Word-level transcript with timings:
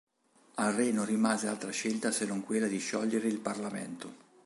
Al 0.55 0.73
re 0.73 0.89
non 0.91 1.05
rimase 1.05 1.45
altra 1.47 1.69
scelta 1.69 2.09
se 2.09 2.25
non 2.25 2.41
quella 2.41 2.65
di 2.65 2.79
sciogliere 2.79 3.27
il 3.27 3.37
Parlamento. 3.37 4.15